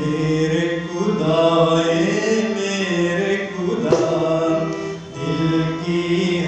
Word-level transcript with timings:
मेरे 0.00 0.66
खुदा 0.82 1.40
मेरे 2.54 3.36
खुदा 3.46 3.98
दिल 5.16 5.62
की 5.82 6.39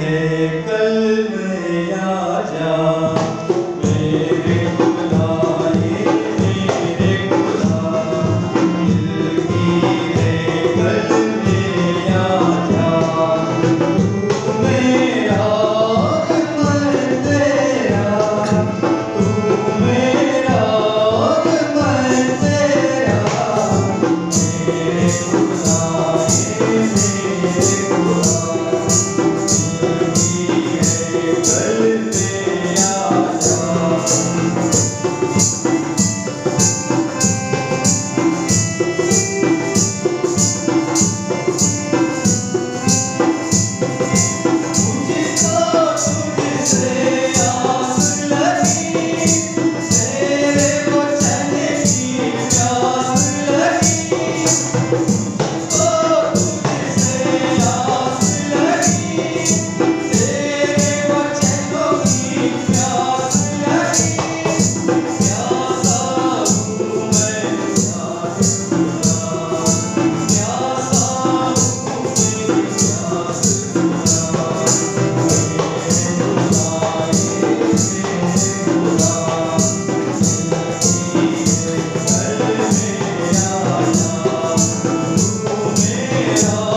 서 86.37 86.72